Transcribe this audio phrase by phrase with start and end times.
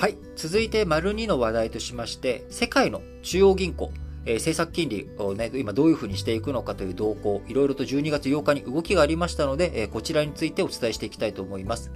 [0.00, 0.16] はい。
[0.34, 3.92] 続いて、丸2の話題としまして、世界の中央銀行、
[4.24, 11.92] えー、政策金利をね、今どういうふうにしていくのかという動向、いろいろと12月8日に動きがありましたので、えー、こちらについてお伝えしていきたいと思います。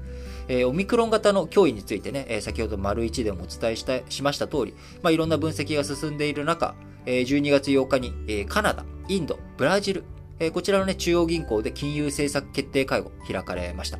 [0.48, 6.74] えー、オミクロン型の脅威についてね、え先ほど丸1でもお伝えしたしました通り、まあ、いろんな分析が進んでいる中、
[7.06, 10.04] え12月8日に、えカナダ、インド、ブラジル、
[10.40, 13.98] えこちらのね、中央銀行で金融政策決定会合開かれました。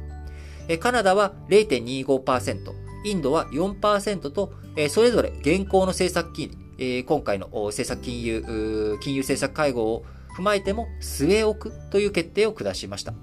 [0.69, 10.05] えカナダは0.25%、インドは4%と、えそれぞれ現行の政策金利、え今回の政策金融、金融政策会合を
[10.37, 13.15] 踏まえても据え置くという決定を下しました。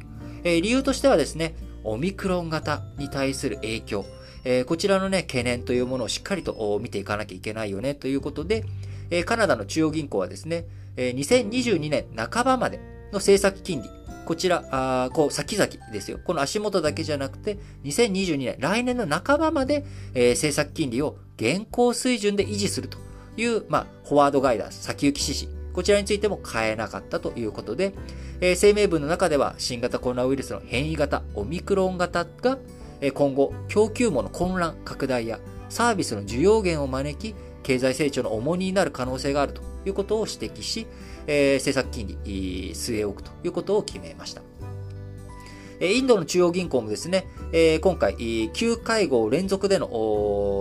[0.43, 4.05] え理由としてはですね、オミクロン型に対する影響、
[4.43, 8.63] えこちらのね、懸念というものをしっかりと見ていかなきゃいけないよねということで、
[9.09, 12.77] えカナダの中央銀行はですね、え2022年半ばまで
[13.11, 13.89] の政策金利、
[14.31, 16.17] こちら、あこう、先々ですよ。
[16.23, 22.97] この足元だけじゃなくて、2022年、来年の半ばまで、えー、政策金利を現行水準で維持すると
[23.35, 27.93] いう、まあ、フォワードガイダンス、先行き指示、こちらについても変えなかったということで、
[28.39, 32.57] えー、声明文の中では新型コロナウイルスの変異型、オミクロン型が、
[33.01, 40.87] えー、今後、供給網の混乱、拡大やサービスの需要減を招き、経済成長の重荷になる可能性があるということを指摘し、
[41.27, 44.41] えー、政策金利据え置くということを決めました。
[45.81, 47.25] インドの中央銀行もですね、
[47.81, 49.87] 今回、9会合連続での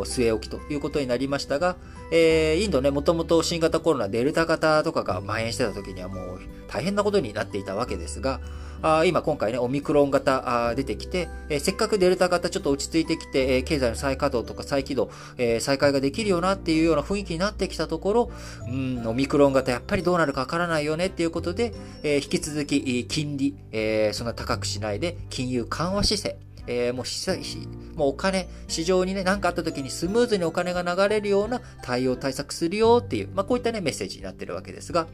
[0.07, 1.77] 据え置きということになりましたが、
[2.13, 8.41] インドね、もともと新型コロナデルタ型とかが蔓延してた時にはもう大変なことになっていたわけですが、
[8.83, 18.31] あ今今回ね、オミクロン型あ出てきて、えー、せっかくデルタ型ちょっと落ち着いてきて、えー、経済の再稼働とか再起動、えー、再開ができるよなっていうような雰囲気になってきたところ、
[18.67, 35.07] うん、オミクロン型やっぱりどうなるかわからないよねっていうことで、えー、引き続き金利、えー、そんな高くしないで金融緩和姿勢、えー、もうもうお金、市場にね、何かあった時にスムーズにお金が流れるような対応対策するよっていう、まあこういったね、メッセージになってるわけですが、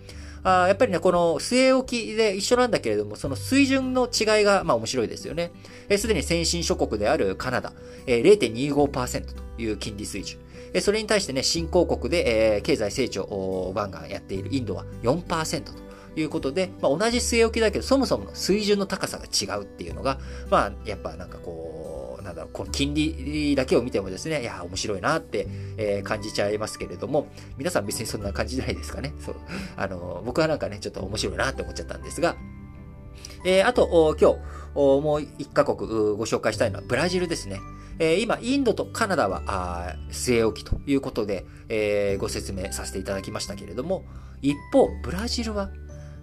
[0.43, 5.51] あやっぱりね、この据え置きで一緒なんだけれども、その水準の違いが、まあ面白いですよね。
[5.97, 7.73] す、で、に先進諸国であるカナダ、
[8.07, 10.39] えー、0.25%という金利水準。
[10.73, 15.86] えそれに対してね、新興国で、えー、経済成長をガンガンやっているインドは4%と。
[16.17, 20.19] いうことで、まあ、同じ据え置きだけど、そもそもの水準の高さが違うっていうのが、
[20.51, 29.15] まあ、やっぱなんかこう、なんだろう、この金利だけを見てもですね、いや、面白いなって、えー、感じちゃいますけれども、皆さん別にそんな感じじゃないですかね。
[29.25, 29.37] そう。
[29.77, 32.37] あの、僕はなんかね、ちょっと面白いなって思っちゃったんですが、
[33.45, 34.39] えー、あと、今日、
[34.75, 37.61] もう一カ国ご紹介したいのはブラジルですね。
[37.99, 44.05] えー、今、インドとカナダは、あ据え置きということで、えー、ご説明させていただきましたけれども、
[44.43, 45.71] 一方、ブラジルは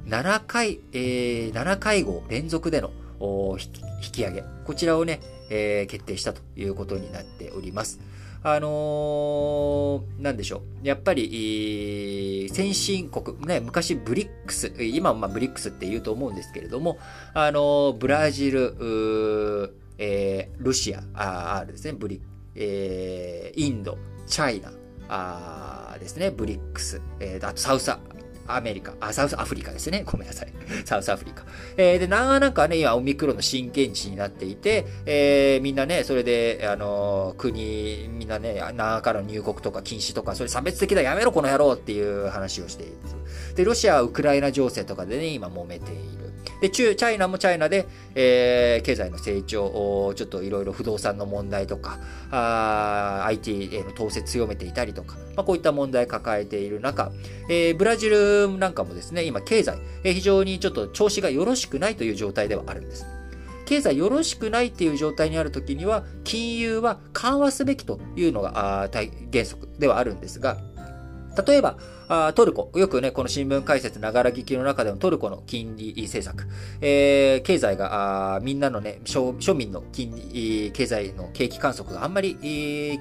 [0.08, 2.92] 7回、えー、7会合連続での
[3.22, 5.20] 引き上げ、こちらをね、
[5.50, 8.00] えー、決定したということになっております。
[8.46, 10.88] あのー、なんでしょう。
[10.88, 16.98] やっぱり、先進国、ね、昔ブリックス、今まあブリックスって言うと思うんですけれども、
[17.34, 22.22] あのー、ブラジル、えー、ロシア、あですね、ブリ
[22.56, 23.98] えー、インド、
[24.28, 24.72] China、
[25.10, 27.92] あですね、 BRICS、えー、あと South
[28.48, 30.04] America、あ、 South Africa ですね。
[30.06, 30.54] ごめんなさい。
[30.86, 31.46] South Africa。
[31.78, 42.94] えー、で、ななんかね、今、オミクロンの震源地になっていて、えー、みんなね、それで、あの、国、みんなね、長からの入国とか禁止とか、それ差別的だ、やめろ、この野郎っていう話をしている。
[43.56, 46.23] で、ロシアはウクライナ情勢とかでね、今揉めている。
[46.62, 52.00] で、中、チャイナもチャイナで、えー、経済の成長、ちょっといろいろ不動産の問題とか、
[52.32, 57.12] あ IT への統制強めていたりとか、まあ、こういった問題抱えている中、
[57.50, 63.06] えー、ブラジルなんかもですね、今経済、えー、非常にちょっと調子がよろしくないという状態ではあるんです。
[63.66, 68.90] 経済よろしくないっていう状態にあるときには、金融は緩和すべきというのが
[69.32, 70.58] 原則ではあるんですが、
[71.46, 71.78] 例えば、
[72.34, 76.48] トルコ、よくね、この新聞解説ながら聞きの中でもトルコの金利政策、
[76.82, 82.36] えー、経済が、みんなのね、庶民の金利、経済の景気観測があんまり、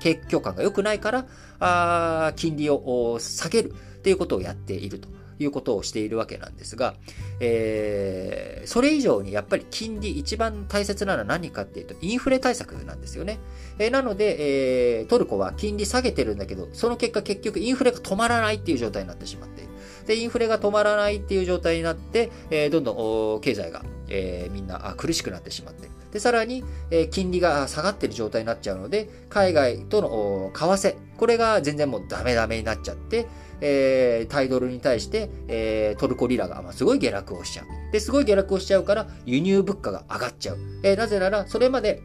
[0.00, 1.26] 景況感が良くないか
[1.58, 5.08] ら、金利を下げるっていうことをやっていると。
[5.38, 6.94] いうことをしているわけなんですが、
[7.40, 13.38] えー、それ以上にやっぱり金利一番大切なのは何かっていうと、インフレ対策なんですよね。
[13.79, 19.70] えー、なので、えー、トルコは金利下げてるんだけど、その結果結局インフレが止まらないっていう状態になってしまっている。
[20.06, 25.93] で、インフレが止まらないっていう状態になって、えー、どんどん経済が、えー、みんな苦しくなってしまっている。
[26.12, 33.26] で、さらに、えー、金利が下がってる状態になっちゃうので、海外との為替、これが全然もうダメダメになっちゃって、
[33.64, 37.93] えー、タイドルに対して、えー、トルコリラが、まあ、すごい下落をしちゃう。
[37.93, 40.59] で、すごい下落をしちゃうから、輸入物価が上がっちゃう。
[40.82, 42.03] えー、なぜなら、それまで、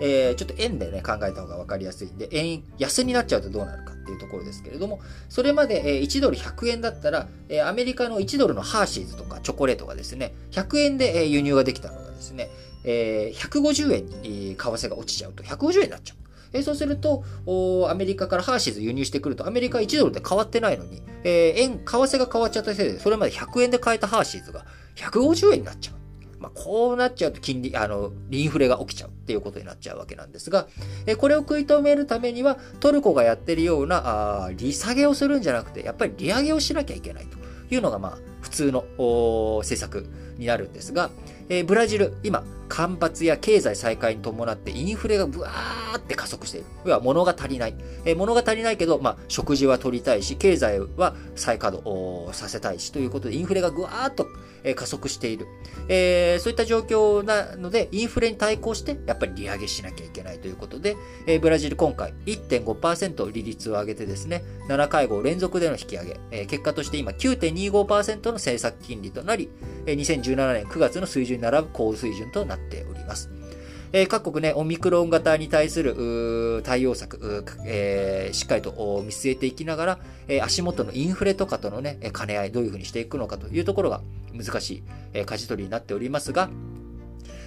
[0.00, 12.50] えー、ちょっと円でね、考えた方が分かりやすいんで、円安になっちゃうとどうなるかっていうところですけれども、それまで、え1ドル100円だったら、えアメリカの1ドルのハーシーズとかチョコレートがですね、100円で、え輸入ができたのがですね、
[12.84, 16.21] え150円に為替が落ちちゃうと150円になっちゃう。
[16.52, 17.24] えそうすると、
[17.88, 24.66] アメリカからハーシーズ輸入してくると、アメリカ1ドルで変わってないのに、えー、円、為替が変わっちゃったせいで、それまで100円で買えたハーシーズが
[24.96, 26.02] 150円になっちゃう。
[26.42, 30.66] まあ、こうなっちゃうと金利、あの、インフレが起きちゃうっていうことになっちゃうわけなんですが、
[31.06, 37.38] えこれを食い止めるためには、トルコがやってるような、あ利下げをするんじゃなくて、やっぱり利上げをしなきゃいけないと
[37.72, 38.84] いうのが、まあ、普通の
[39.60, 40.06] 政策
[40.36, 41.10] になるんですが、
[41.48, 46.66] えー、ブラジル、今、干ばつや経済再開に伴ってインフレがブワーって加速している。
[46.84, 47.74] 要は物が足りない。
[48.04, 54.26] えー、物が足りないけど、まあ、食事は取りたいし、経済は再稼働させたいしということで、インフレがぐわーっと
[54.64, 55.46] え加速している。
[55.88, 60.96] えー、そういった状況なので、インフレに対抗して、やっぱり利上げしなきゃいけないということで、
[61.26, 69.50] えー、ブラジル今回1.5%利率を上げてですね、7会合連続での引き上げ、えー、結果として今9.25%の政策金利となり、
[69.86, 73.41] え2017年9月の水準に並ぶ高水準となっております。
[73.92, 78.70] えー、各国ね、オミクロン型に対する対応策、えー、しっかりと
[79.04, 79.98] 見据えていきながら、
[80.28, 84.00] えー、足元のインフレとかとのね、兼ね合い、どういうふうにしていくのかというところが
[84.32, 86.50] 難しい、え舵取りになっておりますが、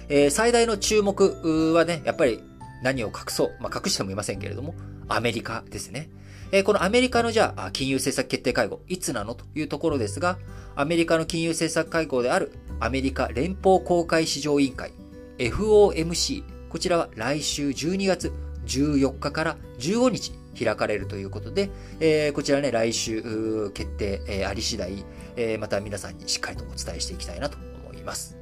[0.08, 2.40] え最大の注目はね、やっぱり
[2.82, 4.74] 何を隠そう、まあ、隠してもいませんけれども、
[5.08, 6.10] アメリカですね。
[6.52, 10.38] えこのアメリカのじゃあ、金融政策決定会合、いつなのというところですが、
[10.76, 14.92] アメリカの金融政策会合であるアメリカ連邦公開市場委員会、
[15.38, 18.32] FOMC、こちらは来週12月
[18.66, 25.04] 14日から15日開かれるということで、えー、こちらね、来週決定、えー、あり次第、
[25.36, 28.35] えー、また皆さんにしっかりとお伝えしていきたいなと思います。